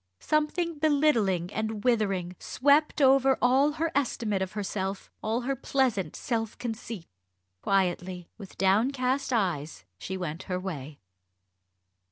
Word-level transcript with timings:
Something 0.19 0.79
belittling 0.79 1.53
and 1.53 1.83
withering 1.83 2.35
swept 2.39 3.03
over 3.03 3.37
all 3.39 3.73
her 3.73 3.91
estimate 3.93 4.41
of 4.41 4.53
herself, 4.53 5.11
all 5.21 5.41
her 5.41 5.55
pleasant 5.55 6.15
self 6.15 6.57
conceit. 6.57 7.05
Quietly, 7.61 8.27
with 8.35 8.57
downcast 8.57 9.31
eyes, 9.31 9.85
she 9.99 10.17
went 10.17 10.41
her 10.49 10.59
way. 10.59 10.97